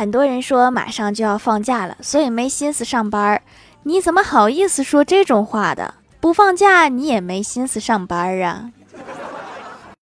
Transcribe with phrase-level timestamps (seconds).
[0.00, 3.42] 很多人说马上就要放假了，所以没心思上班。
[3.82, 5.92] 你怎么好意思说这种话的？
[6.20, 8.70] 不放假你也没心思上班啊。